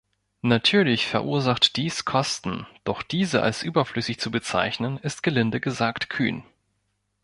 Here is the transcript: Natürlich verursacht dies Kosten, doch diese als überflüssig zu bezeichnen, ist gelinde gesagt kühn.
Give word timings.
Natürlich 0.41 1.05
verursacht 1.05 1.75
dies 1.75 2.05
Kosten, 2.05 2.65
doch 2.85 3.03
diese 3.03 3.43
als 3.43 3.61
überflüssig 3.61 4.19
zu 4.19 4.31
bezeichnen, 4.31 4.97
ist 4.97 5.21
gelinde 5.21 5.59
gesagt 5.59 6.09
kühn. 6.09 6.43